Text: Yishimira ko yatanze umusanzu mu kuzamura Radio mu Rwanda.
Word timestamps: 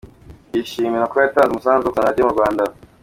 Yishimira 0.53 1.09
ko 1.11 1.15
yatanze 1.23 1.49
umusanzu 1.51 1.85
mu 1.85 1.87
kuzamura 1.91 2.07
Radio 2.09 2.23
mu 2.27 2.35
Rwanda. 2.35 2.63